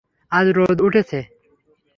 [0.31, 1.19] আজ রোদ উঠেছে।